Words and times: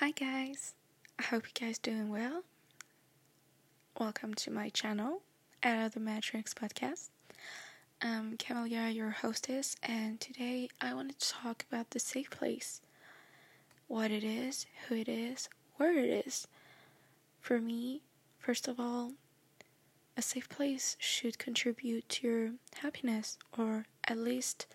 Hi 0.00 0.10
guys, 0.10 0.74
I 1.18 1.22
hope 1.22 1.44
you 1.46 1.66
guys 1.66 1.78
doing 1.78 2.10
well. 2.10 2.42
Welcome 3.98 4.34
to 4.34 4.50
my 4.50 4.68
channel, 4.68 5.22
Out 5.62 5.86
of 5.86 5.94
the 5.94 6.00
Matrix 6.00 6.52
podcast. 6.52 7.08
I'm 8.02 8.36
Camelia, 8.36 8.90
your 8.90 9.08
hostess, 9.08 9.74
and 9.82 10.20
today 10.20 10.68
I 10.82 10.92
want 10.92 11.18
to 11.18 11.28
talk 11.30 11.64
about 11.70 11.88
the 11.90 11.98
safe 11.98 12.28
place. 12.28 12.82
What 13.88 14.10
it 14.10 14.22
is, 14.22 14.66
who 14.86 14.96
it 14.96 15.08
is, 15.08 15.48
where 15.76 15.96
it 15.98 16.26
is. 16.26 16.46
For 17.40 17.58
me, 17.58 18.02
first 18.38 18.68
of 18.68 18.78
all, 18.78 19.12
a 20.14 20.20
safe 20.20 20.50
place 20.50 20.98
should 21.00 21.38
contribute 21.38 22.06
to 22.10 22.28
your 22.28 22.50
happiness 22.82 23.38
or 23.56 23.86
at 24.06 24.18
least 24.18 24.66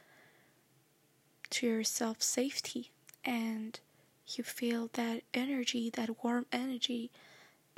to 1.51 1.67
your 1.67 1.83
self 1.83 2.23
safety 2.23 2.89
and 3.23 3.79
you 4.27 4.43
feel 4.43 4.89
that 4.93 5.23
energy, 5.33 5.89
that 5.91 6.23
warm 6.23 6.45
energy 6.51 7.11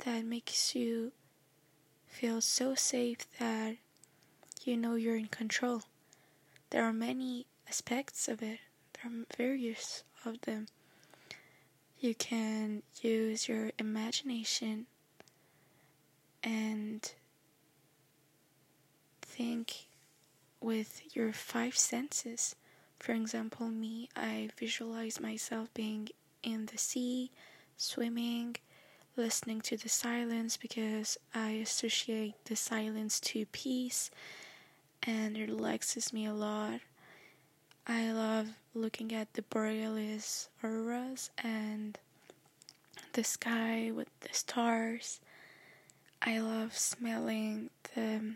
that 0.00 0.24
makes 0.24 0.74
you 0.74 1.12
feel 2.06 2.40
so 2.40 2.74
safe 2.74 3.26
that 3.38 3.76
you 4.62 4.76
know 4.76 4.94
you're 4.94 5.16
in 5.16 5.26
control. 5.26 5.82
There 6.70 6.84
are 6.84 6.92
many 6.92 7.46
aspects 7.68 8.28
of 8.28 8.42
it, 8.42 8.60
there 8.92 9.10
are 9.12 9.36
various 9.36 10.02
of 10.24 10.40
them. 10.42 10.66
You 11.98 12.14
can 12.14 12.82
use 13.00 13.48
your 13.48 13.70
imagination 13.78 14.86
and 16.42 17.12
think 19.22 19.86
with 20.60 21.16
your 21.16 21.32
five 21.32 21.76
senses. 21.76 22.56
For 22.98 23.12
example, 23.12 23.68
me, 23.68 24.08
I 24.14 24.50
visualize 24.58 25.20
myself 25.20 25.72
being 25.74 26.08
in 26.44 26.66
the 26.66 26.78
sea, 26.78 27.30
swimming, 27.76 28.56
listening 29.16 29.60
to 29.62 29.76
the 29.76 29.88
silence 29.88 30.56
because 30.56 31.18
I 31.34 31.50
associate 31.52 32.34
the 32.44 32.56
silence 32.56 33.20
to 33.20 33.46
peace 33.46 34.10
and 35.02 35.36
it 35.36 35.48
relaxes 35.48 36.12
me 36.12 36.26
a 36.26 36.34
lot. 36.34 36.80
I 37.86 38.12
love 38.12 38.48
looking 38.74 39.14
at 39.14 39.34
the 39.34 39.42
borealis 39.42 40.48
auroras 40.62 41.30
and 41.38 41.98
the 43.12 43.24
sky 43.24 43.90
with 43.94 44.08
the 44.20 44.32
stars. 44.32 45.20
I 46.22 46.38
love 46.38 46.76
smelling 46.76 47.70
the 47.94 48.34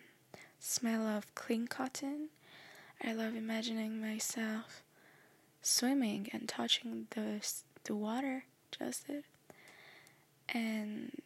smell 0.61 1.07
of 1.07 1.35
clean 1.35 1.67
cotton. 1.67 2.29
I 3.03 3.13
love 3.13 3.35
imagining 3.35 4.01
myself 4.01 4.83
swimming 5.63 6.29
and 6.33 6.49
touching 6.49 7.07
the 7.11 7.39
the 7.89 7.97
water, 7.97 8.45
just 8.71 9.09
it. 9.09 9.25
And 10.49 11.21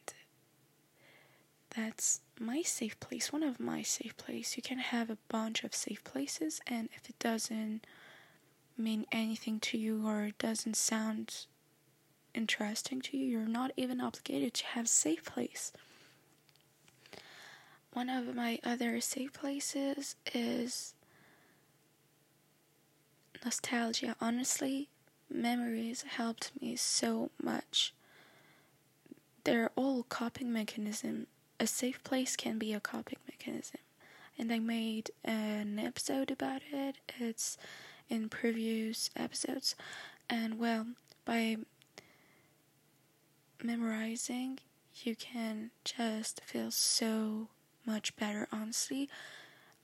that's 1.77 2.21
my 2.41 2.63
safe 2.63 2.99
place, 3.01 3.33
one 3.33 3.43
of 3.43 3.61
my 3.61 3.83
safe 3.83 4.17
places. 4.17 4.57
You 4.57 4.63
can 4.63 4.79
have 4.79 5.11
a 5.11 5.19
bunch 5.29 5.65
of 5.65 5.75
safe 5.75 6.03
places, 6.05 6.61
and 6.67 6.89
if 6.97 7.11
it 7.11 7.19
doesn't 7.19 7.87
mean 8.79 9.07
anything 9.13 9.61
to 9.61 9.79
you 9.79 10.07
or 10.07 10.31
doesn't 10.39 10.77
sound 10.77 11.47
interesting 12.35 13.01
to 13.03 13.17
you, 13.17 13.27
you're 13.27 13.47
not 13.47 13.73
even 13.77 14.01
obligated 14.01 14.55
to 14.55 14.67
have 14.67 14.89
safe 14.89 15.25
place. 15.25 15.73
One 17.93 18.09
of 18.09 18.35
my 18.35 18.59
other 18.65 19.01
safe 19.01 19.33
places 19.35 20.17
is 20.35 20.95
nostalgia. 23.45 24.17
Honestly, 24.21 24.89
memories 25.35 26.03
helped 26.03 26.51
me 26.61 26.77
so 26.77 27.31
much. 27.43 27.95
They're 29.45 29.71
all 29.77 30.05
coping 30.05 30.53
mechanism. 30.53 31.27
A 31.59 31.67
safe 31.67 32.03
place 32.05 32.37
can 32.37 32.59
be 32.59 32.73
a 32.73 32.81
coping 32.81 33.19
mechanism. 33.29 33.81
And 34.39 34.53
I 34.53 34.59
made 34.59 35.11
an 35.25 35.79
episode 35.79 36.31
about 36.31 36.63
it. 36.73 36.97
It's 37.19 37.57
in 38.09 38.29
previous 38.29 39.11
episodes. 39.17 39.75
And 40.29 40.59
well, 40.59 40.87
by 41.25 41.57
memorizing, 43.63 44.59
you 45.03 45.17
can 45.17 45.71
just 45.85 46.41
feel 46.45 46.71
so 46.71 47.49
much 47.85 48.15
better, 48.17 48.49
honestly. 48.53 49.09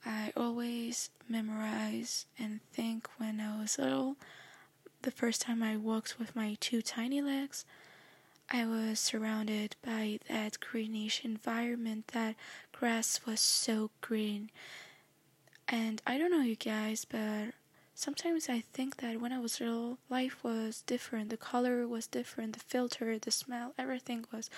I 0.05 0.31
always 0.37 1.09
memorize 1.27 2.25
and 2.37 2.61
think 2.71 3.09
when 3.17 3.41
I 3.41 3.59
was 3.59 3.77
little 3.77 4.15
the 5.01 5.11
first 5.11 5.41
time 5.41 5.63
I 5.63 5.77
walked 5.77 6.19
with 6.19 6.35
my 6.35 6.57
two 6.59 6.81
tiny 6.81 7.21
legs, 7.21 7.65
I 8.51 8.65
was 8.65 8.99
surrounded 8.99 9.75
by 9.85 10.19
that 10.27 10.59
greenish 10.59 11.23
environment. 11.23 12.07
That 12.09 12.35
grass 12.71 13.21
was 13.25 13.39
so 13.39 13.91
green. 14.01 14.49
And 15.67 16.01
I 16.07 16.17
don't 16.17 16.31
know 16.31 16.41
you 16.41 16.55
guys, 16.55 17.05
but 17.05 17.53
sometimes 17.93 18.49
I 18.49 18.61
think 18.73 18.97
that 18.97 19.21
when 19.21 19.31
I 19.31 19.39
was 19.39 19.59
little, 19.59 19.99
life 20.09 20.43
was 20.43 20.81
different. 20.87 21.29
The 21.29 21.37
color 21.37 21.87
was 21.87 22.07
different, 22.07 22.53
the 22.53 22.59
filter, 22.59 23.19
the 23.19 23.29
smell, 23.31 23.73
everything 23.77 24.25
was 24.33 24.49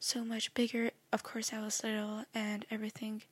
so 0.00 0.24
much 0.24 0.54
bigger. 0.54 0.90
Of 1.12 1.22
course, 1.22 1.52
I 1.52 1.60
was 1.60 1.84
little 1.84 2.24
and 2.34 2.64
everything 2.70 3.22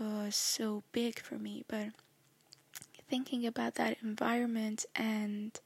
was 0.00 0.34
so 0.36 0.82
big 0.92 1.18
for 1.20 1.34
me, 1.34 1.64
but 1.68 1.88
thinking 3.08 3.46
about 3.46 3.74
that 3.76 3.96
environment 4.02 4.84
and 4.94 5.58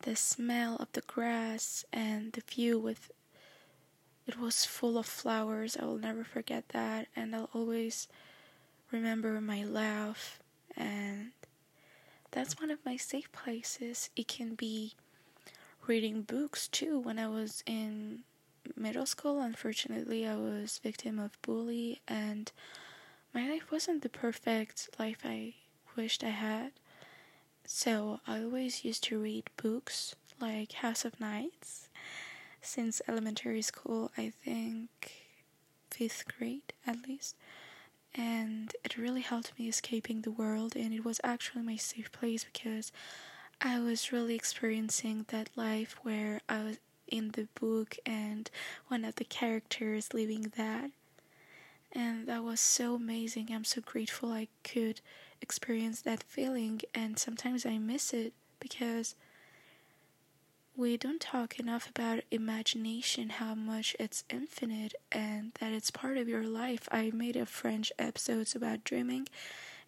the 0.00 0.16
smell 0.16 0.76
of 0.76 0.92
the 0.92 1.00
grass 1.02 1.84
and 1.92 2.32
the 2.32 2.42
view 2.42 2.78
with 2.78 3.10
it 4.26 4.38
was 4.40 4.64
full 4.64 4.98
of 4.98 5.06
flowers. 5.06 5.76
I 5.80 5.84
will 5.84 5.98
never 5.98 6.24
forget 6.24 6.70
that 6.70 7.06
and 7.14 7.34
I'll 7.34 7.50
always 7.54 8.08
remember 8.90 9.40
my 9.40 9.64
laugh 9.64 10.40
and 10.76 11.30
that's 12.32 12.60
one 12.60 12.70
of 12.70 12.84
my 12.84 12.96
safe 12.96 13.30
places. 13.32 14.10
It 14.16 14.26
can 14.28 14.54
be 14.54 14.94
reading 15.86 16.22
books 16.22 16.66
too. 16.68 16.98
When 16.98 17.18
I 17.18 17.28
was 17.28 17.62
in 17.66 18.24
middle 18.76 19.06
school, 19.06 19.40
unfortunately, 19.40 20.26
I 20.26 20.34
was 20.34 20.78
victim 20.82 21.18
of 21.18 21.40
bully 21.42 22.00
and 22.08 22.50
my 23.32 23.48
life 23.48 23.70
wasn't 23.70 24.02
the 24.02 24.08
perfect 24.08 24.88
life 24.98 25.20
I 25.24 25.54
wished 25.96 26.24
I 26.24 26.30
had. 26.30 26.72
So 27.64 28.20
I 28.26 28.42
always 28.42 28.84
used 28.84 29.02
to 29.04 29.18
read 29.18 29.50
books 29.56 30.14
like 30.40 30.72
House 30.72 31.04
of 31.04 31.18
Knights 31.20 31.88
since 32.60 33.02
elementary 33.08 33.62
school, 33.62 34.10
I 34.16 34.30
think 34.44 35.12
fifth 35.90 36.24
grade 36.38 36.72
at 36.86 37.06
least. 37.08 37.36
And 38.14 38.72
it 38.84 38.96
really 38.96 39.20
helped 39.20 39.52
me 39.58 39.68
escaping 39.68 40.22
the 40.22 40.30
world, 40.30 40.74
and 40.74 40.94
it 40.94 41.04
was 41.04 41.20
actually 41.22 41.62
my 41.62 41.76
safe 41.76 42.10
place 42.12 42.44
because 42.44 42.90
I 43.60 43.78
was 43.78 44.12
really 44.12 44.34
experiencing 44.34 45.26
that 45.28 45.50
life 45.56 45.96
where 46.02 46.40
I 46.48 46.62
was 46.62 46.78
in 47.08 47.32
the 47.32 47.48
book 47.58 47.96
and 48.04 48.50
one 48.88 49.04
of 49.04 49.16
the 49.16 49.24
characters 49.24 50.14
living 50.14 50.52
that. 50.56 50.90
And 51.92 52.26
that 52.26 52.42
was 52.42 52.60
so 52.60 52.94
amazing. 52.94 53.48
I'm 53.50 53.64
so 53.64 53.80
grateful 53.80 54.32
I 54.32 54.48
could 54.64 55.00
experience 55.40 56.00
that 56.02 56.22
feeling, 56.22 56.80
and 56.94 57.18
sometimes 57.18 57.66
I 57.66 57.78
miss 57.78 58.12
it 58.12 58.32
because 58.60 59.14
we 60.76 60.96
don't 60.98 61.20
talk 61.20 61.58
enough 61.58 61.88
about 61.88 62.20
imagination, 62.30 63.30
how 63.30 63.54
much 63.54 63.96
it's 63.98 64.24
infinite, 64.28 64.94
and 65.10 65.52
that 65.60 65.72
it's 65.72 65.90
part 65.90 66.18
of 66.18 66.28
your 66.28 66.44
life. 66.44 66.88
I 66.92 67.10
made 67.14 67.36
a 67.36 67.46
French 67.46 67.90
episode 67.98 68.54
about 68.54 68.84
dreaming, 68.84 69.26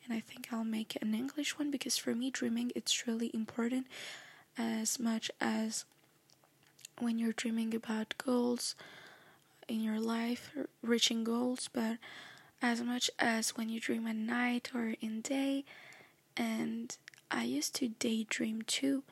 and 0.04 0.16
I 0.16 0.20
think 0.20 0.48
I'll 0.50 0.64
make 0.64 0.97
an 1.03 1.14
English 1.14 1.59
one 1.59 1.70
because 1.70 1.98
for 1.98 2.15
me, 2.15 2.30
dreaming 2.30 2.72
it's 2.75 3.06
really 3.06 3.30
important 3.34 3.86
as 4.56 4.98
much 4.98 5.30
as 5.41 5.84
when 6.98 7.18
you're 7.18 7.33
dreaming 7.33 7.74
about 7.74 8.15
goals 8.18 8.74
in 9.68 9.83
your 9.83 10.00
life, 10.00 10.50
reaching 10.83 11.22
goals, 11.22 11.68
but 11.72 11.98
as 12.60 12.83
much 12.83 13.10
as 13.19 13.51
when 13.51 13.69
you 13.69 13.81
dream 13.81 14.07
at 14.07 14.16
night 14.16 14.71
or 14.75 14.95
in 15.01 15.21
day. 15.21 15.65
And 16.37 16.97
I 17.31 17.45
used 17.45 17.75
to 17.77 17.89
daydream 17.89 18.63
too. 18.63 19.03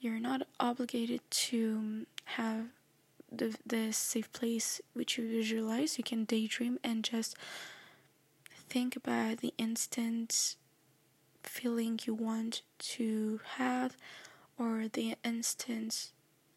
You're 0.00 0.20
not 0.20 0.46
obligated 0.60 1.20
to 1.30 2.06
have 2.36 2.66
the 3.30 3.56
the 3.66 3.92
safe 3.92 4.32
place 4.32 4.80
which 4.94 5.18
you 5.18 5.28
visualize. 5.28 5.98
You 5.98 6.04
can 6.04 6.24
daydream 6.24 6.78
and 6.84 7.04
just 7.04 7.36
think 8.68 8.96
about 8.96 9.38
the 9.38 9.54
instant 9.58 10.56
feeling 11.42 11.98
you 12.04 12.14
want 12.14 12.62
to 12.78 13.40
have 13.56 13.96
or 14.58 14.86
the 14.88 15.14
instant 15.24 16.10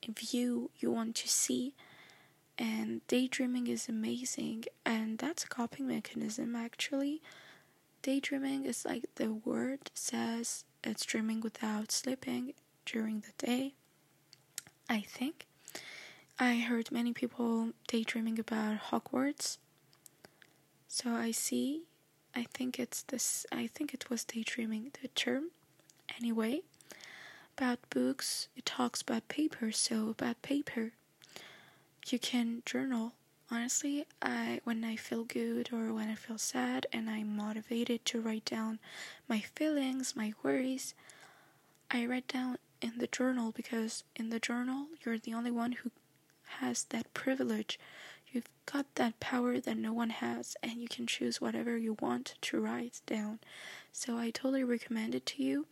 view 0.07 0.69
you 0.79 0.91
want 0.91 1.15
to 1.15 1.27
see 1.27 1.73
and 2.57 3.05
daydreaming 3.07 3.67
is 3.67 3.87
amazing 3.89 4.63
and 4.85 5.17
that's 5.17 5.43
a 5.43 5.47
coping 5.47 5.87
mechanism 5.87 6.55
actually 6.55 7.21
daydreaming 8.01 8.65
is 8.65 8.85
like 8.85 9.05
the 9.15 9.33
word 9.33 9.79
says 9.93 10.63
it's 10.83 11.05
dreaming 11.05 11.41
without 11.41 11.91
sleeping 11.91 12.53
during 12.85 13.21
the 13.21 13.45
day 13.45 13.73
i 14.89 14.99
think 15.01 15.45
I 16.39 16.57
heard 16.57 16.91
many 16.91 17.13
people 17.13 17.69
daydreaming 17.87 18.39
about 18.39 18.79
Hogwarts. 18.89 19.57
So 20.87 21.11
I 21.11 21.31
see. 21.31 21.83
I 22.35 22.47
think 22.53 22.79
it's 22.79 23.03
this. 23.03 23.45
I 23.51 23.67
think 23.67 23.93
it 23.93 24.09
was 24.09 24.23
daydreaming 24.23 24.91
the 25.01 25.07
term. 25.09 25.51
Anyway, 26.17 26.61
about 27.57 27.79
books, 27.89 28.47
it 28.55 28.65
talks 28.65 29.01
about 29.01 29.27
paper. 29.27 29.71
So 29.71 30.09
about 30.09 30.41
paper, 30.41 30.93
you 32.07 32.19
can 32.19 32.63
journal. 32.65 33.13
Honestly, 33.49 34.05
I 34.21 34.61
when 34.63 34.83
I 34.83 34.95
feel 34.95 35.23
good 35.23 35.69
or 35.73 35.93
when 35.93 36.09
I 36.09 36.15
feel 36.15 36.37
sad 36.37 36.85
and 36.93 37.09
I'm 37.09 37.35
motivated 37.35 38.05
to 38.05 38.21
write 38.21 38.45
down 38.45 38.79
my 39.27 39.39
feelings, 39.39 40.15
my 40.15 40.33
worries, 40.41 40.93
I 41.89 42.05
write 42.05 42.27
down 42.27 42.57
in 42.81 42.97
the 42.97 43.07
journal 43.07 43.51
because 43.51 44.03
in 44.15 44.29
the 44.29 44.39
journal 44.39 44.87
you're 45.05 45.19
the 45.19 45.33
only 45.33 45.51
one 45.51 45.73
who 45.73 45.91
has 46.59 46.85
that 46.85 47.13
privilege. 47.13 47.79
You've 48.31 48.49
got 48.65 48.85
that 48.95 49.19
power 49.19 49.59
that 49.59 49.77
no 49.77 49.91
one 49.91 50.09
has, 50.09 50.55
and 50.63 50.73
you 50.81 50.87
can 50.87 51.05
choose 51.05 51.41
whatever 51.41 51.77
you 51.77 51.97
want 51.99 52.35
to 52.41 52.61
write 52.61 53.01
down. 53.05 53.39
So 53.91 54.17
I 54.17 54.29
totally 54.29 54.63
recommend 54.63 55.15
it 55.15 55.25
to 55.27 55.43
you. 55.43 55.65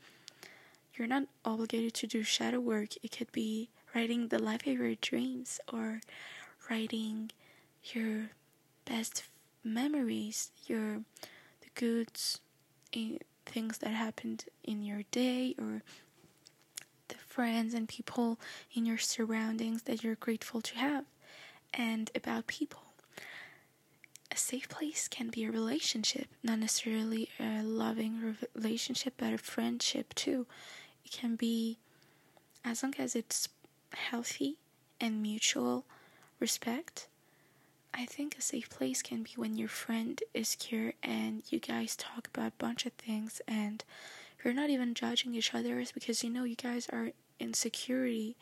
You're 0.95 1.07
not 1.07 1.27
obligated 1.45 1.93
to 1.95 2.07
do 2.07 2.23
shadow 2.23 2.59
work. 2.59 2.89
It 3.01 3.15
could 3.15 3.31
be 3.31 3.69
writing 3.93 4.27
the 4.27 4.39
life 4.39 4.61
of 4.67 4.73
your 4.73 4.95
dreams 4.95 5.59
or 5.71 6.01
writing 6.69 7.31
your 7.93 8.31
best 8.85 9.23
memories, 9.63 10.51
your 10.67 11.01
the 11.61 11.69
goods, 11.75 12.39
eh, 12.93 13.17
things 13.45 13.79
that 13.79 13.89
happened 13.91 14.45
in 14.63 14.83
your 14.83 15.03
day 15.11 15.55
or 15.57 15.81
the 17.07 17.15
friends 17.15 17.73
and 17.73 17.87
people 17.87 18.39
in 18.73 18.85
your 18.85 18.97
surroundings 18.97 19.83
that 19.83 20.03
you're 20.03 20.15
grateful 20.15 20.61
to 20.61 20.77
have, 20.77 21.05
and 21.73 22.11
about 22.15 22.47
people. 22.47 22.81
A 24.31 24.37
safe 24.37 24.69
place 24.69 25.07
can 25.07 25.29
be 25.29 25.43
a 25.43 25.51
relationship, 25.51 26.27
not 26.43 26.59
necessarily 26.59 27.29
a 27.39 27.63
loving 27.63 28.35
relationship, 28.55 29.15
but 29.17 29.33
a 29.33 29.39
friendship 29.39 30.13
too. 30.13 30.45
It 31.03 31.11
can 31.11 31.35
be, 31.35 31.79
as 32.63 32.83
long 32.83 32.93
as 32.99 33.15
it's 33.15 33.49
healthy 33.93 34.57
and 34.99 35.21
mutual 35.21 35.85
respect. 36.39 37.07
I 37.93 38.05
think 38.05 38.37
a 38.37 38.41
safe 38.41 38.69
place 38.69 39.01
can 39.01 39.23
be 39.23 39.31
when 39.35 39.57
your 39.57 39.67
friend 39.67 40.21
is 40.33 40.53
here 40.53 40.93
and 41.01 41.43
you 41.49 41.59
guys 41.59 41.95
talk 41.95 42.27
about 42.27 42.47
a 42.49 42.57
bunch 42.63 42.85
of 42.85 42.93
things 42.93 43.41
and 43.47 43.83
you're 44.43 44.53
not 44.53 44.69
even 44.69 44.93
judging 44.93 45.33
each 45.35 45.53
other 45.53 45.83
because 45.93 46.23
you 46.23 46.29
know 46.29 46.43
you 46.43 46.55
guys 46.55 46.87
are 46.93 47.11
in 47.39 47.53
security. 47.53 48.35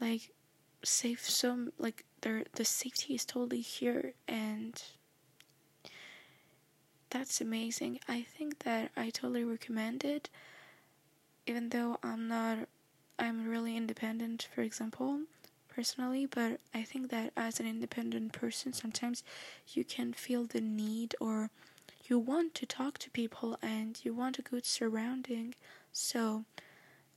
Like 0.00 0.30
safe 0.84 1.28
some 1.28 1.72
like 1.78 2.04
there 2.22 2.44
the 2.54 2.64
safety 2.64 3.14
is 3.14 3.24
totally 3.24 3.60
here 3.60 4.14
and 4.26 4.82
that's 7.10 7.40
amazing. 7.40 8.00
I 8.08 8.22
think 8.22 8.60
that 8.60 8.90
I 8.96 9.10
totally 9.10 9.44
recommend 9.44 10.04
it 10.04 10.30
even 11.46 11.68
though 11.68 11.98
I'm 12.02 12.28
not 12.28 12.68
I'm 13.18 13.48
really 13.48 13.76
independent 13.76 14.48
for 14.54 14.62
example 14.62 15.20
personally 15.68 16.26
but 16.26 16.60
I 16.74 16.82
think 16.82 17.10
that 17.10 17.32
as 17.36 17.60
an 17.60 17.66
independent 17.66 18.32
person 18.32 18.72
sometimes 18.72 19.22
you 19.68 19.84
can 19.84 20.12
feel 20.12 20.44
the 20.44 20.60
need 20.60 21.14
or 21.20 21.50
you 22.08 22.18
want 22.18 22.54
to 22.56 22.66
talk 22.66 22.98
to 22.98 23.10
people 23.10 23.56
and 23.62 23.98
you 24.04 24.12
want 24.14 24.38
a 24.38 24.42
good 24.42 24.66
surrounding. 24.66 25.54
So 25.92 26.44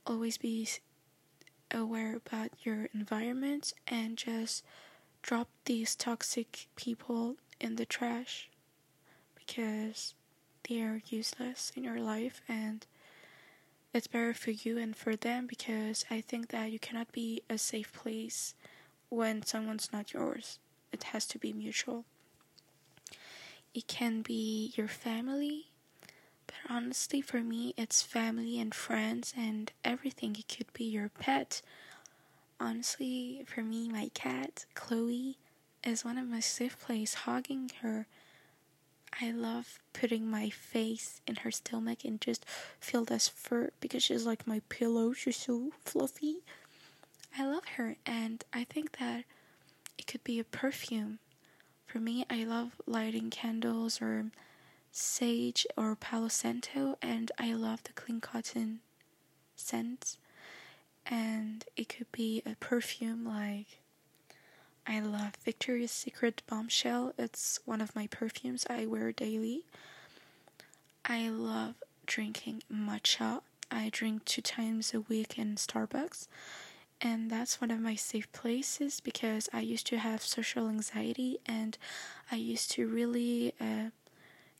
always 0.06 0.38
be 0.38 0.68
aware 1.70 2.14
about 2.16 2.50
your 2.62 2.88
environment 2.94 3.72
and 3.86 4.16
just 4.16 4.64
drop 5.22 5.48
these 5.64 5.96
toxic 5.96 6.68
people 6.76 7.36
in 7.60 7.76
the 7.76 7.86
trash 7.86 8.48
because 9.34 10.14
they 10.68 10.80
are 10.80 11.02
useless 11.08 11.72
in 11.74 11.84
your 11.84 11.98
life 12.00 12.40
and 12.48 12.86
it's 13.92 14.06
better 14.06 14.34
for 14.34 14.50
you 14.50 14.78
and 14.78 14.94
for 14.94 15.16
them 15.16 15.46
because 15.46 16.04
I 16.10 16.20
think 16.20 16.48
that 16.48 16.70
you 16.70 16.78
cannot 16.78 17.12
be 17.12 17.42
a 17.48 17.58
safe 17.58 17.92
place 17.92 18.54
when 19.08 19.42
someone's 19.42 19.90
not 19.92 20.12
yours. 20.12 20.58
It 20.92 21.04
has 21.04 21.26
to 21.28 21.38
be 21.38 21.52
mutual. 21.52 22.04
It 23.74 23.86
can 23.86 24.22
be 24.22 24.72
your 24.76 24.88
family, 24.88 25.66
but 26.46 26.56
honestly, 26.68 27.20
for 27.20 27.40
me, 27.40 27.74
it's 27.76 28.02
family 28.02 28.58
and 28.58 28.74
friends 28.74 29.34
and 29.36 29.70
everything. 29.84 30.36
It 30.38 30.48
could 30.54 30.72
be 30.72 30.84
your 30.84 31.10
pet. 31.10 31.60
Honestly, 32.58 33.44
for 33.46 33.62
me, 33.62 33.88
my 33.88 34.10
cat, 34.14 34.64
Chloe, 34.74 35.36
is 35.84 36.04
one 36.04 36.16
of 36.16 36.26
my 36.28 36.40
safe 36.40 36.78
places. 36.80 37.14
Hugging 37.14 37.70
her, 37.82 38.06
I 39.20 39.30
love 39.30 39.78
putting 39.92 40.30
my 40.30 40.50
face 40.50 41.20
in 41.26 41.36
her 41.36 41.50
stomach 41.50 42.04
and 42.04 42.20
just 42.20 42.44
feel 42.80 43.04
this 43.04 43.28
fur 43.28 43.70
because 43.80 44.02
she's 44.02 44.26
like 44.26 44.46
my 44.46 44.60
pillow. 44.68 45.12
She's 45.12 45.36
so 45.36 45.70
fluffy. 45.84 46.36
I 47.38 47.46
love 47.46 47.64
her, 47.76 47.96
and 48.06 48.44
I 48.52 48.64
think 48.64 48.98
that 48.98 49.24
it 49.98 50.06
could 50.06 50.24
be 50.24 50.38
a 50.38 50.44
perfume 50.44 51.18
for 51.86 52.00
me, 52.00 52.26
I 52.28 52.44
love 52.44 52.72
lighting 52.84 53.30
candles 53.30 54.02
or 54.02 54.26
sage 54.90 55.66
or 55.76 55.94
Palo 55.94 56.28
Santo, 56.28 56.98
and 57.00 57.30
I 57.38 57.54
love 57.54 57.84
the 57.84 57.92
clean 57.92 58.20
cotton 58.20 58.80
scents. 59.54 60.18
And 61.06 61.64
it 61.76 61.88
could 61.88 62.10
be 62.10 62.42
a 62.44 62.56
perfume 62.56 63.24
like 63.24 63.78
I 64.86 65.00
love 65.00 65.34
Victoria's 65.44 65.90
Secret 65.90 66.42
Bombshell. 66.46 67.12
It's 67.18 67.58
one 67.64 67.80
of 67.80 67.96
my 67.96 68.06
perfumes 68.06 68.66
I 68.70 68.86
wear 68.86 69.10
daily. 69.12 69.64
I 71.04 71.28
love 71.28 71.74
drinking 72.06 72.62
matcha. 72.72 73.40
I 73.70 73.88
drink 73.90 74.24
two 74.24 74.42
times 74.42 74.94
a 74.94 75.00
week 75.00 75.38
in 75.38 75.56
Starbucks 75.56 76.28
and 77.00 77.30
that's 77.30 77.60
one 77.60 77.70
of 77.70 77.80
my 77.80 77.94
safe 77.94 78.30
places 78.32 79.00
because 79.00 79.48
I 79.52 79.60
used 79.60 79.86
to 79.88 79.98
have 79.98 80.22
social 80.22 80.68
anxiety 80.68 81.38
and 81.46 81.76
I 82.30 82.36
used 82.36 82.70
to 82.72 82.86
really 82.86 83.52
uh, 83.60 83.90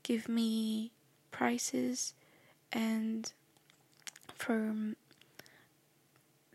give 0.02 0.28
me 0.28 0.90
prices 1.30 2.14
and 2.72 3.32
for 4.34 4.74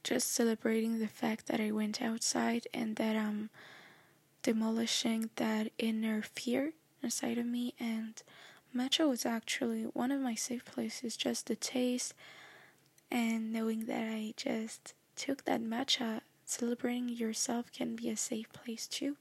just 0.04 0.32
celebrating 0.32 1.00
the 1.00 1.08
fact 1.08 1.48
that 1.48 1.60
I 1.60 1.72
went 1.72 2.02
outside 2.02 2.68
and 2.74 2.96
that 2.96 3.16
I'm 3.16 3.50
demolishing 4.44 5.30
that 5.36 5.72
inner 5.78 6.22
fear 6.22 6.74
inside 7.04 7.38
of 7.38 7.46
me 7.46 7.74
and 7.80 8.22
matcha 8.76 9.08
was 9.08 9.26
actually 9.26 9.84
one 9.84 10.12
of 10.12 10.22
my 10.22 10.36
safe 10.36 10.66
places 10.66 11.16
just 11.16 11.48
the 11.48 11.56
taste 11.56 12.14
and 13.12 13.52
knowing 13.52 13.86
that 13.86 14.08
I 14.08 14.34
just 14.38 14.94
took 15.16 15.44
that 15.44 15.62
matcha, 15.62 16.22
celebrating 16.46 17.10
yourself 17.10 17.72
can 17.72 17.96
be 17.96 18.10
a 18.10 18.16
safe 18.16 18.52
place 18.54 18.88
too. 18.88 19.18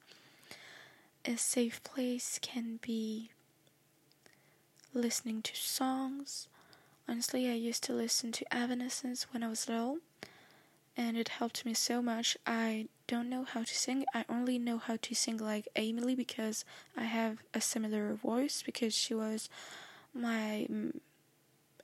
A 1.25 1.37
safe 1.37 1.83
place 1.83 2.39
can 2.41 2.79
be 2.81 3.31
listening 4.95 5.43
to 5.43 5.57
songs. 5.57 6.49
Honestly, 7.09 7.51
I 7.51 7.55
used 7.55 7.83
to 7.85 7.93
listen 7.93 8.31
to 8.33 8.55
Evanescence 8.55 9.27
when 9.33 9.43
I 9.43 9.49
was 9.49 9.69
little, 9.69 9.99
and 10.97 11.17
it 11.17 11.29
helped 11.29 11.65
me 11.65 11.75
so 11.75 12.03
much. 12.03 12.37
I 12.47 12.89
don't 13.07 13.29
know 13.29 13.45
how 13.45 13.63
to 13.63 13.75
sing. 13.75 14.05
I 14.15 14.25
only 14.29 14.59
know 14.59 14.79
how 14.79 14.97
to 15.01 15.15
sing 15.15 15.39
like 15.39 15.69
Amy 15.77 16.03
Lee 16.03 16.15
because 16.15 16.65
I 16.97 17.05
have 17.05 17.39
a 17.55 17.61
similar 17.61 18.15
voice 18.15 18.63
because 18.65 18.95
she 18.95 19.15
was 19.15 19.49
my 20.15 20.67
mm, 20.71 20.99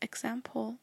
example, 0.02 0.76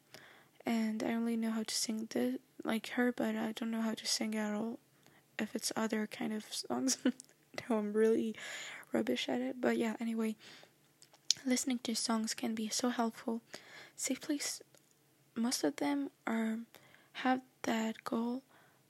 and 0.66 1.02
I 1.02 1.14
only 1.14 1.36
know 1.36 1.50
how 1.50 1.62
to 1.62 1.74
sing 1.74 2.08
the 2.10 2.38
like 2.64 2.88
her, 2.90 3.12
but 3.12 3.36
I 3.36 3.52
don't 3.52 3.70
know 3.70 3.82
how 3.82 3.94
to 3.94 4.06
sing 4.06 4.34
at 4.34 4.54
all. 4.54 4.78
If 5.38 5.54
it's 5.54 5.72
other 5.76 6.06
kind 6.06 6.32
of 6.32 6.44
songs, 6.50 6.98
no, 7.04 7.76
I'm 7.78 7.92
really 7.92 8.34
rubbish 8.92 9.28
at 9.28 9.40
it. 9.40 9.60
But 9.60 9.76
yeah, 9.76 9.96
anyway, 10.00 10.36
listening 11.44 11.80
to 11.84 11.94
songs 11.94 12.34
can 12.34 12.54
be 12.54 12.68
so 12.68 12.88
helpful. 12.88 13.40
Safe 13.96 14.20
place, 14.20 14.62
most 15.36 15.64
of 15.64 15.76
them 15.76 16.10
are 16.26 16.58
have 17.14 17.40
that 17.62 18.04
goal 18.04 18.42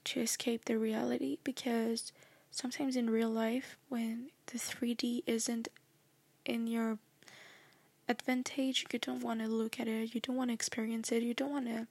to 0.04 0.21
escape 0.21 0.64
the 0.64 0.78
reality 0.78 1.38
because 1.45 2.12
sometimes 2.50 2.97
in 2.97 3.11
real 3.11 3.31
life, 3.31 3.76
when 3.88 4.31
the 4.47 4.59
3D 4.59 5.23
isn't 5.26 5.69
in 6.45 6.66
your 6.66 6.99
advantage, 8.09 8.87
you 8.93 8.99
don't 8.99 9.23
want 9.23 9.40
to 9.40 9.49
look 9.49 9.81
at 9.81 9.88
it, 9.88 10.14
you 10.14 10.21
don't 10.21 10.37
want 10.37 10.50
to 10.50 10.54
experience 10.54 11.11
it, 11.12 11.23
you 11.23 11.35
don't 11.35 11.52
want 11.52 11.66
to 11.66 11.87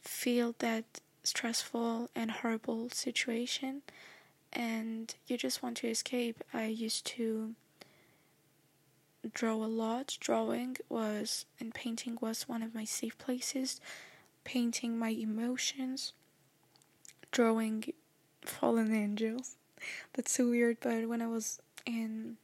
feel 0.00 0.54
that 0.58 0.84
stressful 1.22 2.08
and 2.14 2.30
horrible 2.30 2.88
situation 2.90 3.82
and 4.52 5.14
you 5.26 5.36
just 5.36 5.62
want 5.62 5.76
to 5.78 5.88
escape. 5.88 6.42
I 6.52 6.66
used 6.66 7.04
to 7.06 7.54
draw 9.32 9.54
a 9.54 9.66
lot. 9.66 10.16
Drawing 10.20 10.76
was 10.88 11.44
and 11.58 11.74
painting 11.74 12.18
was 12.20 12.48
one 12.48 12.62
of 12.62 12.74
my 12.74 12.84
safe 12.84 13.16
places. 13.18 13.80
Painting 14.44 14.98
my 14.98 15.10
emotions, 15.10 16.12
drawing 17.30 17.92
fallen 18.42 18.94
angels. 18.94 19.56
That's 20.14 20.32
so 20.32 20.48
weird, 20.50 20.78
but 20.80 21.08
when 21.08 21.22
I 21.22 21.26
was 21.26 21.60
in 21.86 22.36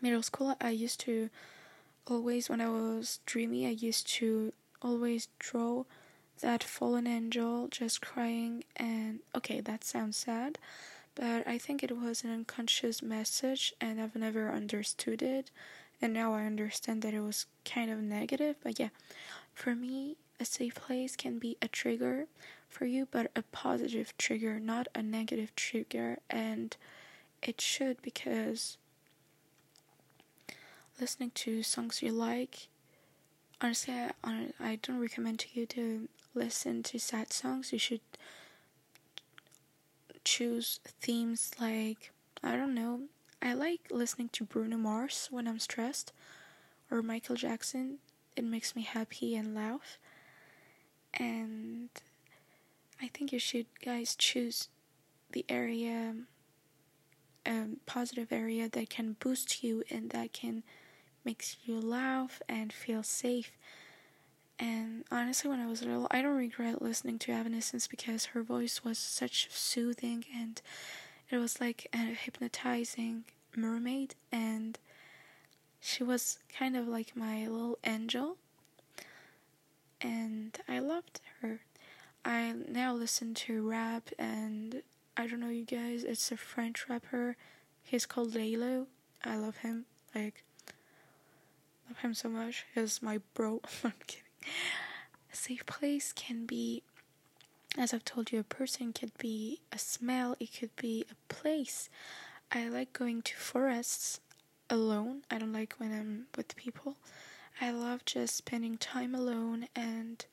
middle 0.00 0.22
school, 0.22 0.56
I 0.60 0.70
used 0.70 1.00
to 1.00 1.30
always, 2.06 2.48
when 2.48 2.60
I 2.60 2.68
was 2.68 3.20
dreamy, 3.26 3.66
I 3.66 3.70
used 3.70 4.08
to 4.14 4.52
always 4.80 5.28
draw 5.38 5.84
that 6.40 6.64
fallen 6.64 7.06
angel 7.06 7.68
just 7.68 8.00
crying. 8.00 8.64
And 8.76 9.20
okay, 9.36 9.60
that 9.60 9.84
sounds 9.84 10.16
sad, 10.16 10.58
but 11.14 11.46
I 11.46 11.58
think 11.58 11.82
it 11.82 11.96
was 11.96 12.24
an 12.24 12.32
unconscious 12.32 13.02
message, 13.02 13.74
and 13.80 14.00
I've 14.00 14.16
never 14.16 14.50
understood 14.50 15.22
it. 15.22 15.50
And 16.00 16.12
now 16.12 16.34
I 16.34 16.46
understand 16.46 17.02
that 17.02 17.14
it 17.14 17.20
was 17.20 17.46
kind 17.64 17.88
of 17.90 17.98
negative, 18.00 18.56
but 18.64 18.80
yeah, 18.80 18.88
for 19.54 19.76
me, 19.76 20.16
a 20.42 20.44
safe 20.44 20.74
place 20.74 21.14
can 21.14 21.38
be 21.38 21.56
a 21.62 21.68
trigger 21.68 22.26
for 22.68 22.84
you, 22.84 23.06
but 23.10 23.30
a 23.36 23.42
positive 23.42 24.12
trigger, 24.18 24.58
not 24.58 24.88
a 24.94 25.02
negative 25.02 25.54
trigger. 25.54 26.18
And 26.28 26.76
it 27.42 27.60
should 27.60 28.02
because 28.02 28.76
listening 31.00 31.30
to 31.36 31.62
songs 31.62 32.02
you 32.02 32.10
like, 32.10 32.66
honestly, 33.60 33.94
I, 34.24 34.48
I 34.60 34.78
don't 34.82 35.00
recommend 35.00 35.38
to 35.40 35.48
you 35.54 35.64
to 35.66 36.08
listen 36.34 36.82
to 36.84 36.98
sad 36.98 37.32
songs. 37.32 37.72
You 37.72 37.78
should 37.78 38.00
choose 40.24 40.80
themes 41.00 41.52
like, 41.60 42.10
I 42.42 42.56
don't 42.56 42.74
know, 42.74 43.02
I 43.40 43.54
like 43.54 43.82
listening 43.90 44.30
to 44.32 44.44
Bruno 44.44 44.76
Mars 44.76 45.28
when 45.30 45.46
I'm 45.46 45.60
stressed 45.60 46.12
or 46.90 47.00
Michael 47.00 47.36
Jackson. 47.36 47.98
It 48.34 48.44
makes 48.44 48.74
me 48.74 48.82
happy 48.82 49.36
and 49.36 49.54
laugh. 49.54 49.98
And 51.14 51.90
I 53.00 53.08
think 53.08 53.32
you 53.32 53.38
should 53.38 53.66
guys 53.84 54.16
choose 54.16 54.68
the 55.30 55.44
area 55.48 56.14
um, 57.44 57.78
positive 57.86 58.30
area 58.30 58.68
that 58.68 58.88
can 58.88 59.16
boost 59.18 59.64
you 59.64 59.82
and 59.90 60.10
that 60.10 60.32
can 60.32 60.62
makes 61.24 61.56
you 61.64 61.80
laugh 61.80 62.40
and 62.48 62.72
feel 62.72 63.02
safe. 63.02 63.52
And 64.58 65.04
honestly, 65.10 65.50
when 65.50 65.60
I 65.60 65.66
was 65.66 65.82
little, 65.82 66.06
I 66.10 66.22
don't 66.22 66.36
regret 66.36 66.80
listening 66.80 67.18
to 67.20 67.32
Evanescence 67.32 67.88
because 67.88 68.26
her 68.26 68.42
voice 68.42 68.84
was 68.84 68.98
such 68.98 69.50
soothing 69.50 70.24
and 70.36 70.60
it 71.30 71.38
was 71.38 71.60
like 71.60 71.88
a 71.94 71.96
hypnotizing 71.96 73.24
mermaid, 73.56 74.14
and 74.30 74.78
she 75.80 76.04
was 76.04 76.38
kind 76.56 76.76
of 76.76 76.86
like 76.86 77.16
my 77.16 77.46
little 77.46 77.78
angel. 77.84 78.36
And 80.02 80.58
I 80.68 80.78
loved 80.80 81.20
her. 81.40 81.60
I 82.24 82.54
now 82.68 82.94
listen 82.94 83.34
to 83.34 83.68
rap, 83.68 84.10
and 84.18 84.82
I 85.16 85.26
don't 85.26 85.40
know 85.40 85.48
you 85.48 85.64
guys, 85.64 86.04
it's 86.04 86.30
a 86.32 86.36
French 86.36 86.88
rapper. 86.88 87.36
He's 87.82 88.06
called 88.06 88.32
Laylo. 88.32 88.86
I 89.24 89.36
love 89.36 89.58
him. 89.58 89.84
Like, 90.14 90.44
love 91.88 91.98
him 91.98 92.14
so 92.14 92.28
much. 92.28 92.64
He's 92.74 93.02
my 93.02 93.20
bro. 93.34 93.60
I'm 93.84 93.92
kidding. 94.06 94.24
A 95.32 95.36
safe 95.36 95.64
place 95.66 96.12
can 96.12 96.46
be, 96.46 96.82
as 97.78 97.92
I've 97.94 98.04
told 98.04 98.32
you, 98.32 98.40
a 98.40 98.44
person 98.44 98.92
could 98.92 99.16
be 99.18 99.60
a 99.72 99.78
smell, 99.78 100.36
it 100.40 100.50
could 100.58 100.74
be 100.76 101.04
a 101.10 101.32
place. 101.32 101.88
I 102.50 102.68
like 102.68 102.92
going 102.92 103.22
to 103.22 103.36
forests 103.36 104.20
alone. 104.68 105.22
I 105.30 105.38
don't 105.38 105.52
like 105.52 105.74
when 105.78 105.92
I'm 105.92 106.26
with 106.36 106.54
people. 106.56 106.96
I 107.60 107.70
love 107.70 108.04
just 108.04 108.36
spending 108.36 108.76
time 108.76 109.14
alone 109.14 109.68
and 109.76 110.24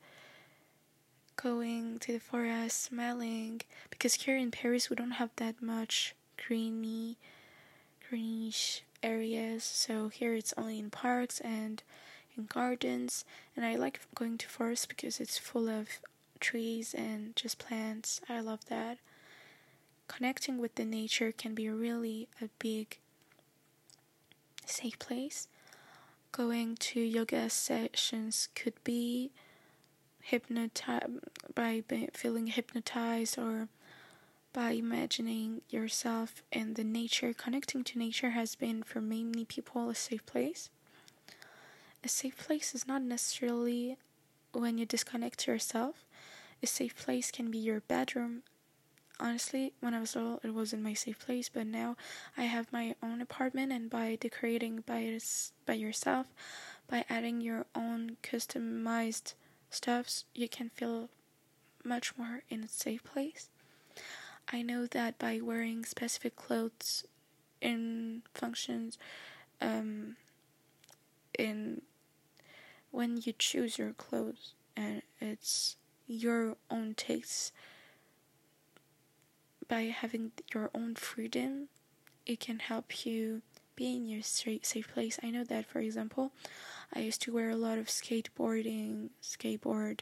going 1.36 1.98
to 2.00 2.12
the 2.12 2.20
forest, 2.20 2.82
smelling. 2.82 3.60
Because 3.88 4.14
here 4.14 4.36
in 4.36 4.50
Paris, 4.50 4.90
we 4.90 4.96
don't 4.96 5.12
have 5.12 5.30
that 5.36 5.62
much 5.62 6.14
greeny, 6.36 7.16
greenish 8.08 8.82
areas. 9.02 9.64
So 9.64 10.08
here 10.08 10.34
it's 10.34 10.54
only 10.56 10.78
in 10.78 10.90
parks 10.90 11.40
and 11.40 11.82
in 12.36 12.46
gardens. 12.46 13.24
And 13.56 13.64
I 13.64 13.76
like 13.76 14.00
going 14.14 14.38
to 14.38 14.48
forests 14.48 14.86
because 14.86 15.20
it's 15.20 15.38
full 15.38 15.68
of 15.68 15.88
trees 16.40 16.94
and 16.94 17.36
just 17.36 17.58
plants. 17.58 18.20
I 18.28 18.40
love 18.40 18.64
that. 18.66 18.98
Connecting 20.08 20.58
with 20.58 20.74
the 20.74 20.84
nature 20.84 21.32
can 21.32 21.54
be 21.54 21.68
really 21.68 22.28
a 22.42 22.48
big 22.58 22.98
safe 24.66 24.98
place. 24.98 25.46
Going 26.32 26.76
to 26.76 27.00
yoga 27.00 27.50
sessions 27.50 28.48
could 28.54 28.74
be 28.84 29.32
hypnotized 30.20 31.18
by 31.54 31.82
feeling 32.14 32.46
hypnotized 32.46 33.36
or 33.36 33.68
by 34.52 34.70
imagining 34.72 35.62
yourself 35.70 36.42
in 36.52 36.74
the 36.74 36.84
nature. 36.84 37.32
Connecting 37.34 37.82
to 37.84 37.98
nature 37.98 38.30
has 38.30 38.54
been 38.54 38.82
for 38.82 39.00
many 39.00 39.44
people 39.44 39.88
a 39.90 39.94
safe 39.94 40.24
place. 40.24 40.70
A 42.04 42.08
safe 42.08 42.36
place 42.38 42.74
is 42.74 42.86
not 42.86 43.02
necessarily 43.02 43.96
when 44.52 44.78
you 44.78 44.86
disconnect 44.86 45.46
yourself. 45.46 46.04
A 46.62 46.66
safe 46.66 46.96
place 46.96 47.30
can 47.30 47.50
be 47.50 47.58
your 47.58 47.80
bedroom. 47.80 48.42
Honestly, 49.22 49.74
when 49.80 49.92
I 49.92 50.00
was 50.00 50.16
little, 50.16 50.40
it 50.42 50.54
wasn't 50.54 50.82
my 50.82 50.94
safe 50.94 51.18
place, 51.18 51.50
but 51.50 51.66
now 51.66 51.94
I 52.38 52.44
have 52.44 52.72
my 52.72 52.94
own 53.02 53.20
apartment, 53.20 53.70
and 53.70 53.90
by 53.90 54.16
decorating 54.18 54.82
by 54.86 55.20
by 55.66 55.74
yourself, 55.74 56.28
by 56.88 57.04
adding 57.10 57.42
your 57.42 57.66
own 57.74 58.16
customized 58.22 59.34
stuffs, 59.68 60.24
you 60.34 60.48
can 60.48 60.70
feel 60.70 61.10
much 61.84 62.16
more 62.16 62.42
in 62.48 62.64
a 62.64 62.68
safe 62.68 63.04
place. 63.04 63.50
I 64.50 64.62
know 64.62 64.86
that 64.86 65.18
by 65.18 65.38
wearing 65.42 65.84
specific 65.84 66.34
clothes 66.34 67.04
in 67.60 68.22
functions, 68.34 68.96
um, 69.60 70.16
in 71.38 71.82
when 72.90 73.18
you 73.22 73.34
choose 73.38 73.78
your 73.78 73.92
clothes 73.92 74.54
and 74.76 75.02
it's 75.20 75.76
your 76.08 76.56
own 76.70 76.94
taste 76.94 77.52
by 79.70 79.82
having 79.84 80.32
your 80.52 80.68
own 80.74 80.94
freedom 80.96 81.68
it 82.26 82.40
can 82.40 82.58
help 82.58 83.06
you 83.06 83.40
be 83.76 83.96
in 83.96 84.06
your 84.06 84.20
safe 84.22 84.92
place. 84.92 85.18
I 85.22 85.30
know 85.30 85.44
that 85.44 85.64
for 85.66 85.78
example 85.78 86.32
i 86.92 86.98
used 86.98 87.22
to 87.22 87.32
wear 87.32 87.50
a 87.50 87.56
lot 87.56 87.78
of 87.78 87.86
skateboarding 87.86 89.10
skateboard 89.22 90.00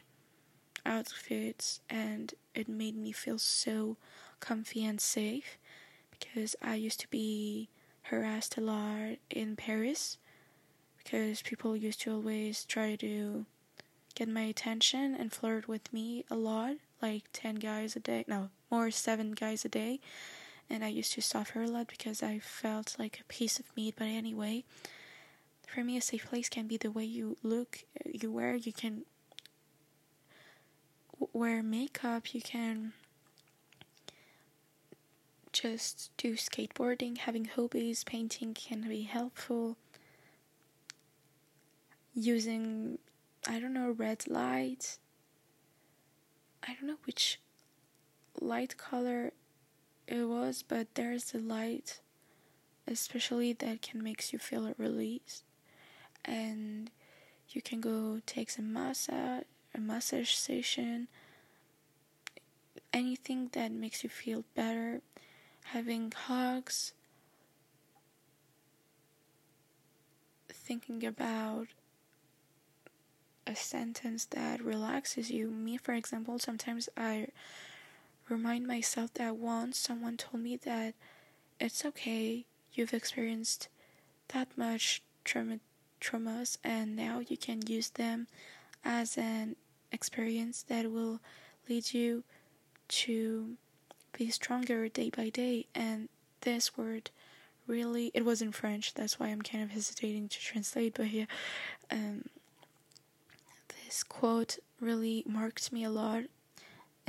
outfits 0.85 1.81
and 1.89 2.33
it 2.55 2.67
made 2.67 2.97
me 2.97 3.11
feel 3.11 3.37
so 3.37 3.95
comfy 4.39 4.83
and 4.83 4.99
safe 4.99 5.57
because 6.11 6.55
i 6.61 6.75
used 6.75 6.99
to 6.99 7.07
be 7.09 7.69
harassed 8.03 8.57
a 8.57 8.61
lot 8.61 9.17
in 9.29 9.55
paris 9.55 10.17
because 10.97 11.41
people 11.41 11.75
used 11.75 12.01
to 12.01 12.11
always 12.11 12.65
try 12.65 12.95
to 12.95 13.45
get 14.15 14.27
my 14.27 14.41
attention 14.41 15.15
and 15.15 15.31
flirt 15.31 15.67
with 15.67 15.91
me 15.93 16.25
a 16.29 16.35
lot, 16.35 16.75
like 17.01 17.23
10 17.33 17.55
guys 17.55 17.95
a 17.95 17.99
day, 17.99 18.25
no, 18.27 18.49
more 18.69 18.91
7 18.91 19.31
guys 19.31 19.65
a 19.65 19.69
day. 19.69 19.99
And 20.69 20.83
I 20.83 20.89
used 20.89 21.13
to 21.13 21.21
suffer 21.21 21.63
a 21.63 21.67
lot 21.67 21.87
because 21.87 22.21
I 22.21 22.39
felt 22.39 22.95
like 22.99 23.19
a 23.19 23.33
piece 23.33 23.59
of 23.59 23.65
meat. 23.75 23.95
But 23.97 24.07
anyway, 24.07 24.63
for 25.67 25.83
me, 25.83 25.97
a 25.97 26.01
safe 26.01 26.27
place 26.27 26.49
can 26.49 26.67
be 26.67 26.77
the 26.77 26.91
way 26.91 27.05
you 27.05 27.37
look, 27.43 27.79
you 28.05 28.31
wear, 28.31 28.55
you 28.55 28.73
can 28.73 29.05
wear 31.33 31.63
makeup, 31.63 32.33
you 32.33 32.41
can 32.41 32.93
just 35.51 36.11
do 36.17 36.33
skateboarding, 36.35 37.17
having 37.17 37.45
hobbies, 37.45 38.03
painting 38.03 38.53
can 38.53 38.87
be 38.87 39.01
helpful 39.01 39.77
using 42.13 42.97
I 43.47 43.59
don't 43.59 43.73
know 43.73 43.91
red 43.91 44.27
light. 44.27 44.97
I 46.67 46.73
don't 46.73 46.87
know 46.87 46.97
which 47.05 47.39
light 48.39 48.77
color 48.77 49.31
it 50.07 50.23
was, 50.23 50.63
but 50.63 50.87
there's 50.95 51.33
a 51.33 51.37
light 51.37 51.99
especially 52.87 53.53
that 53.53 53.81
can 53.81 54.01
makes 54.03 54.33
you 54.33 54.39
feel 54.39 54.73
released, 54.77 55.43
and 56.25 56.89
you 57.49 57.61
can 57.61 57.79
go 57.81 58.19
take 58.25 58.49
some 58.49 58.73
massage 58.73 59.43
a 59.75 59.79
massage 59.79 60.31
session 60.31 61.07
anything 62.91 63.49
that 63.51 63.71
makes 63.71 64.03
you 64.03 64.09
feel 64.09 64.43
better 64.55 65.01
having 65.65 66.11
hugs 66.11 66.93
thinking 70.49 71.05
about 71.05 71.67
a 73.45 73.55
sentence 73.55 74.25
that 74.25 74.63
relaxes 74.63 75.29
you. 75.31 75.49
Me, 75.49 75.77
for 75.77 75.93
example, 75.93 76.39
sometimes 76.39 76.89
I 76.97 77.27
remind 78.29 78.67
myself 78.67 79.13
that 79.15 79.35
once 79.35 79.77
someone 79.77 80.17
told 80.17 80.43
me 80.43 80.57
that 80.57 80.93
it's 81.59 81.83
okay, 81.85 82.45
you've 82.73 82.93
experienced 82.93 83.67
that 84.29 84.47
much 84.57 85.01
trauma, 85.23 85.59
traumas, 85.99 86.57
and 86.63 86.95
now 86.95 87.19
you 87.19 87.37
can 87.37 87.65
use 87.67 87.89
them 87.89 88.27
as 88.83 89.17
an 89.17 89.55
experience 89.91 90.63
that 90.63 90.91
will 90.91 91.19
lead 91.67 91.93
you 91.93 92.23
to 92.87 93.57
be 94.17 94.29
stronger 94.29 94.87
day 94.87 95.09
by 95.09 95.29
day. 95.29 95.65
And 95.75 96.09
this 96.41 96.77
word 96.77 97.11
really, 97.67 98.11
it 98.13 98.25
was 98.25 98.41
in 98.41 98.51
French, 98.51 98.93
that's 98.93 99.19
why 99.19 99.27
I'm 99.27 99.41
kind 99.41 99.63
of 99.63 99.71
hesitating 99.71 100.27
to 100.29 100.39
translate, 100.39 100.95
but 100.95 101.09
yeah, 101.11 101.25
um, 101.91 102.25
this 103.85 104.03
quote 104.03 104.57
really 104.81 105.23
marked 105.27 105.71
me 105.71 105.83
a 105.83 105.89
lot, 105.89 106.23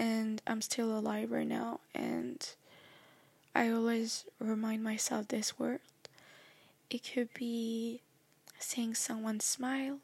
and 0.00 0.40
I'm 0.47 0.62
still 0.62 0.99
alive 0.99 1.30
right 1.30 1.47
now, 1.47 1.80
and 1.95 2.49
I 3.54 3.69
always 3.69 4.25
remind 4.38 4.83
myself 4.83 5.28
this 5.28 5.59
word. 5.59 5.80
It 6.88 7.07
could 7.12 7.28
be 7.35 8.00
seeing 8.59 8.95
someone 8.95 9.40
smile. 9.40 9.99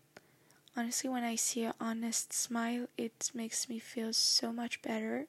Honestly, 0.76 1.08
when 1.08 1.24
I 1.24 1.34
see 1.34 1.64
an 1.64 1.72
honest 1.80 2.34
smile, 2.34 2.88
it 2.98 3.30
makes 3.32 3.70
me 3.70 3.78
feel 3.78 4.12
so 4.12 4.52
much 4.52 4.82
better. 4.82 5.28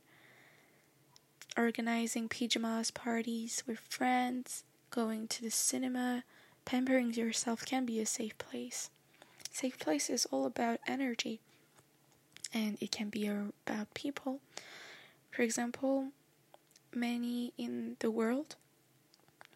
Organizing 1.58 2.28
pajamas 2.28 2.92
parties 2.92 3.64
with 3.66 3.80
friends, 3.80 4.66
going 4.92 5.30
to 5.30 5.44
the 5.44 5.50
cinema, 5.50 6.26
pampering 6.66 7.14
yourself 7.14 7.66
can 7.66 7.86
be 7.86 8.02
a 8.02 8.06
safe 8.06 8.38
place. 8.38 8.90
Safe 9.50 9.80
place 9.80 10.10
is 10.10 10.26
all 10.26 10.46
about 10.46 10.82
energy 10.86 11.40
and 12.54 12.78
it 12.82 12.92
can 12.92 13.10
be 13.10 13.28
about 13.28 13.94
people. 13.94 14.40
For 15.32 15.42
example, 15.42 16.10
many 16.94 17.54
in 17.58 17.98
the 18.00 18.12
world 18.12 18.56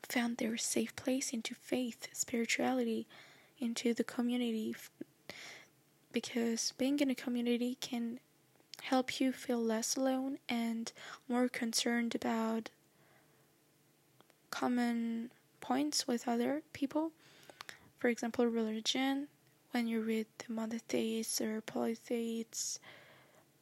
found 0.07 0.37
their 0.37 0.57
safe 0.57 0.95
place 0.95 1.31
into 1.31 1.55
faith, 1.55 2.07
spirituality, 2.11 3.07
into 3.59 3.93
the 3.93 4.03
community 4.03 4.75
because 6.11 6.73
being 6.77 6.99
in 6.99 7.09
a 7.09 7.15
community 7.15 7.77
can 7.79 8.19
help 8.83 9.19
you 9.19 9.31
feel 9.31 9.59
less 9.59 9.95
alone 9.95 10.39
and 10.49 10.91
more 11.29 11.47
concerned 11.47 12.15
about 12.15 12.69
common 14.49 15.31
points 15.61 16.07
with 16.07 16.27
other 16.27 16.63
people. 16.73 17.11
For 17.99 18.07
example, 18.09 18.45
religion, 18.47 19.27
when 19.71 19.87
you 19.87 20.01
read 20.01 20.27
the 20.37 20.53
monotheists 20.53 21.41
or 21.41 21.61
polytheists 21.61 22.79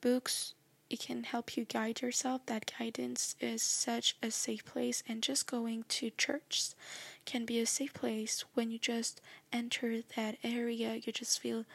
books, 0.01 0.53
it 0.89 0.99
can 0.99 1.23
help 1.23 1.55
you 1.55 1.65
guide 1.65 2.01
yourself. 2.01 2.45
That 2.47 2.71
guidance 2.79 3.35
is 3.39 3.61
such 3.61 4.15
a 4.23 4.31
safe 4.31 4.65
place, 4.65 5.03
and 5.07 5.21
just 5.21 5.45
going 5.45 5.85
to 5.89 6.09
church 6.11 6.69
can 7.25 7.45
be 7.45 7.59
a 7.59 7.65
safe 7.65 7.93
place 7.93 8.43
when 8.55 8.71
you 8.71 8.79
just 8.79 9.21
enter 9.53 10.01
that 10.15 10.37
area. 10.43 10.95
You 10.95 11.11
just 11.11 11.39
feel 11.39 11.65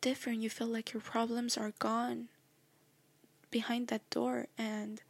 different. 0.00 0.40
You 0.40 0.50
feel 0.50 0.66
like 0.66 0.92
your 0.92 1.02
problems 1.02 1.56
are 1.56 1.72
gone 1.78 2.28
behind 3.50 3.88
that 3.88 4.08
door, 4.10 4.46
and 4.58 5.00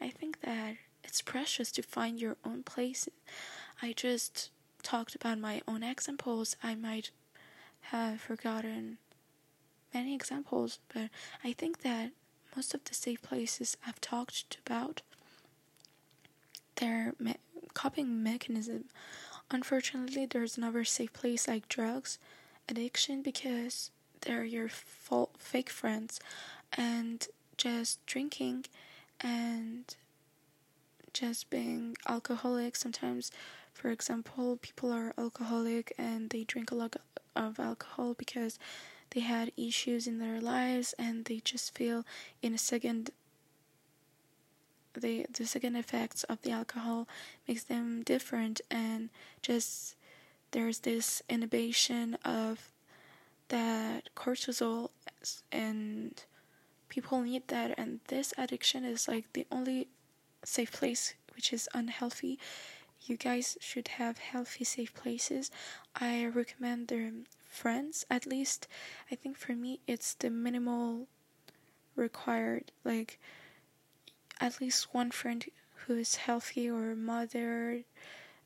I 0.00 0.10
think 0.10 0.40
that 0.42 0.76
it's 1.02 1.22
precious 1.22 1.70
to 1.72 1.82
find 1.82 2.20
your 2.20 2.36
own 2.44 2.62
place. 2.64 3.08
I 3.80 3.92
just 3.92 4.50
talked 4.82 5.14
about 5.14 5.38
my 5.38 5.62
own 5.66 5.82
examples. 5.82 6.56
I 6.62 6.74
might 6.74 7.10
have 7.90 8.20
forgotten 8.20 8.98
many 9.92 10.14
examples, 10.14 10.78
but 10.92 11.10
I 11.42 11.52
think 11.52 11.82
that 11.82 12.10
most 12.56 12.74
of 12.74 12.84
the 12.84 12.94
safe 12.94 13.22
places 13.22 13.76
I've 13.86 14.00
talked 14.00 14.56
about 14.66 15.02
their 16.76 17.14
me- 17.18 17.36
coping 17.74 18.22
mechanism. 18.22 18.84
Unfortunately, 19.50 20.26
there's 20.26 20.58
never 20.58 20.84
safe 20.84 21.12
place 21.12 21.46
like 21.46 21.68
drugs, 21.68 22.18
addiction 22.68 23.22
because 23.22 23.90
they're 24.22 24.44
your 24.44 24.68
full, 24.68 25.30
fake 25.38 25.70
friends, 25.70 26.18
and 26.72 27.26
just 27.56 28.04
drinking 28.06 28.66
and 29.20 29.94
just 31.12 31.50
being 31.50 31.96
alcoholic. 32.08 32.74
Sometimes, 32.76 33.30
for 33.74 33.90
example, 33.90 34.56
people 34.62 34.90
are 34.92 35.12
alcoholic 35.18 35.92
and 35.98 36.30
they 36.30 36.44
drink 36.44 36.70
a 36.70 36.74
lot 36.76 36.96
of 37.36 37.58
alcohol 37.58 38.14
because 38.14 38.58
they 39.10 39.20
had 39.20 39.52
issues 39.56 40.06
in 40.06 40.18
their 40.18 40.40
lives 40.40 40.94
and 40.98 41.24
they 41.26 41.40
just 41.44 41.74
feel 41.76 42.04
in 42.40 42.54
a 42.54 42.58
second 42.58 43.10
the 44.94 45.26
the 45.32 45.44
second 45.44 45.74
effects 45.74 46.22
of 46.24 46.40
the 46.42 46.52
alcohol 46.52 47.08
makes 47.48 47.64
them 47.64 48.02
different 48.04 48.60
and 48.70 49.10
just 49.42 49.96
there's 50.52 50.80
this 50.80 51.20
inhibition 51.28 52.16
of 52.24 52.70
that 53.48 54.08
cortisol 54.14 54.90
and 55.50 56.24
people 56.88 57.20
need 57.22 57.46
that 57.48 57.76
and 57.76 57.98
this 58.06 58.32
addiction 58.38 58.84
is 58.84 59.08
like 59.08 59.32
the 59.32 59.46
only 59.50 59.88
safe 60.44 60.70
place 60.70 61.14
which 61.34 61.52
is 61.52 61.68
unhealthy 61.74 62.38
you 63.04 63.16
guys 63.16 63.56
should 63.60 63.88
have 63.88 64.18
healthy 64.18 64.64
safe 64.64 64.94
places. 64.94 65.50
I 65.94 66.26
recommend 66.26 66.92
friends 67.48 68.04
at 68.10 68.26
least. 68.26 68.66
I 69.10 69.14
think 69.14 69.36
for 69.36 69.52
me 69.52 69.80
it's 69.86 70.14
the 70.14 70.30
minimal 70.30 71.06
required 71.96 72.72
like 72.84 73.20
at 74.40 74.60
least 74.60 74.92
one 74.92 75.10
friend 75.10 75.44
who 75.86 75.94
is 75.94 76.16
healthy 76.16 76.68
or 76.68 76.96
mother 76.96 77.84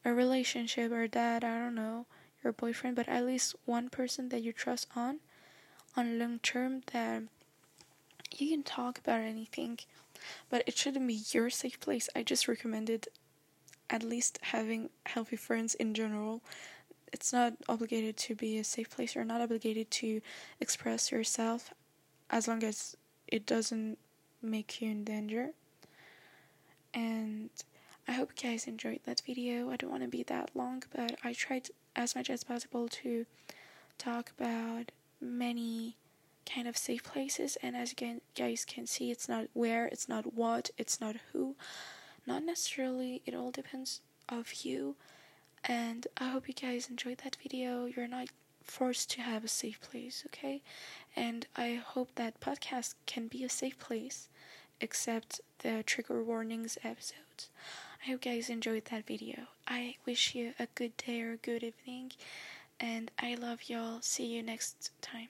a 0.04 0.12
relationship 0.12 0.92
or 0.92 1.08
dad 1.08 1.42
i 1.42 1.58
don't 1.58 1.74
know 1.74 2.04
your 2.44 2.52
boyfriend 2.52 2.94
but 2.94 3.08
at 3.08 3.24
least 3.24 3.54
one 3.64 3.88
person 3.88 4.28
that 4.28 4.42
you 4.42 4.52
trust 4.52 4.86
on 4.94 5.20
on 5.96 6.18
long 6.18 6.38
term 6.40 6.82
that 6.92 7.22
you 8.36 8.48
can 8.50 8.62
talk 8.62 8.98
about 8.98 9.20
anything. 9.20 9.78
But 10.50 10.62
it 10.66 10.76
shouldn't 10.76 11.06
be 11.06 11.20
your 11.32 11.50
safe 11.50 11.80
place. 11.80 12.08
I 12.14 12.22
just 12.22 12.48
recommended 12.48 13.08
at 13.90 14.02
least 14.02 14.38
having 14.42 14.90
healthy 15.06 15.36
friends 15.36 15.74
in 15.74 15.94
general 15.94 16.42
it's 17.12 17.32
not 17.32 17.54
obligated 17.68 18.16
to 18.16 18.34
be 18.34 18.58
a 18.58 18.64
safe 18.64 18.90
place 18.90 19.14
you're 19.14 19.24
not 19.24 19.40
obligated 19.40 19.90
to 19.90 20.20
express 20.60 21.10
yourself 21.10 21.72
as 22.30 22.46
long 22.46 22.62
as 22.62 22.96
it 23.26 23.46
doesn't 23.46 23.98
make 24.42 24.80
you 24.80 24.90
in 24.90 25.04
danger 25.04 25.50
and 26.94 27.50
I 28.06 28.12
hope 28.12 28.32
you 28.42 28.50
guys 28.50 28.66
enjoyed 28.66 29.00
that 29.04 29.20
video. 29.26 29.70
I 29.70 29.76
don't 29.76 29.90
want 29.90 30.02
to 30.02 30.08
be 30.08 30.22
that 30.24 30.50
long, 30.54 30.82
but 30.94 31.16
I 31.22 31.34
tried 31.34 31.68
as 31.94 32.16
much 32.16 32.30
as 32.30 32.42
possible 32.42 32.88
to 32.88 33.26
talk 33.98 34.32
about 34.38 34.92
many 35.20 35.96
kind 36.46 36.66
of 36.66 36.78
safe 36.78 37.02
places 37.02 37.58
and 37.62 37.76
as 37.76 37.94
you 38.00 38.20
guys 38.34 38.64
can 38.64 38.86
see 38.86 39.10
it's 39.10 39.28
not 39.28 39.48
where, 39.52 39.86
it's 39.86 40.08
not 40.08 40.32
what, 40.34 40.70
it's 40.78 41.00
not 41.00 41.16
who. 41.32 41.54
Not 42.28 42.44
necessarily, 42.44 43.22
it 43.24 43.34
all 43.34 43.50
depends 43.50 44.02
of 44.28 44.62
you. 44.62 44.96
And 45.64 46.06
I 46.18 46.28
hope 46.28 46.46
you 46.46 46.52
guys 46.52 46.90
enjoyed 46.90 47.22
that 47.24 47.38
video. 47.42 47.86
You're 47.86 48.06
not 48.06 48.28
forced 48.62 49.10
to 49.12 49.22
have 49.22 49.44
a 49.44 49.48
safe 49.48 49.80
place, 49.80 50.24
okay? 50.26 50.60
And 51.16 51.46
I 51.56 51.80
hope 51.82 52.10
that 52.16 52.38
podcast 52.38 52.96
can 53.06 53.28
be 53.28 53.44
a 53.44 53.48
safe 53.48 53.78
place 53.78 54.28
except 54.78 55.40
the 55.60 55.82
trigger 55.84 56.22
warnings 56.22 56.76
episodes. 56.84 57.48
I 58.02 58.10
hope 58.10 58.26
you 58.26 58.32
guys 58.32 58.50
enjoyed 58.50 58.84
that 58.90 59.06
video. 59.06 59.46
I 59.66 59.96
wish 60.04 60.34
you 60.34 60.52
a 60.58 60.68
good 60.74 60.98
day 60.98 61.22
or 61.22 61.32
a 61.32 61.36
good 61.38 61.62
evening, 61.64 62.12
and 62.78 63.10
I 63.18 63.36
love 63.36 63.70
y'all. 63.70 64.02
See 64.02 64.26
you 64.26 64.42
next 64.42 64.90
time. 65.00 65.28